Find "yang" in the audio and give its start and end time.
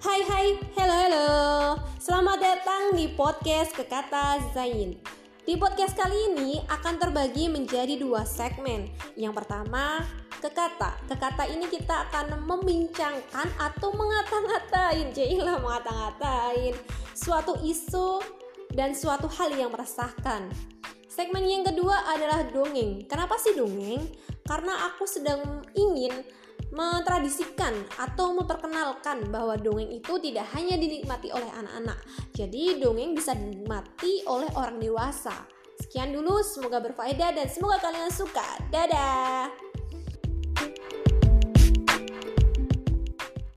9.12-9.44, 19.52-19.68, 21.44-21.59